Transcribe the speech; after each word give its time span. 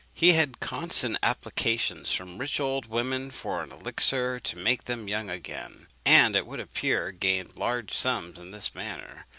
He 0.15 0.31
had 0.33 0.59
constant 0.59 1.19
applications 1.21 2.11
from 2.11 2.39
rich 2.39 2.59
old 2.59 2.87
women 2.87 3.29
for 3.29 3.61
an 3.61 3.71
elixir 3.71 4.39
to 4.39 4.57
make 4.57 4.85
them 4.85 5.07
young 5.07 5.29
again, 5.29 5.89
and 6.03 6.35
it 6.35 6.47
would 6.47 6.59
appear 6.59 7.11
gained 7.11 7.55
large 7.55 7.93
sums 7.93 8.39
in 8.39 8.49
this 8.49 8.73
manner. 8.73 9.27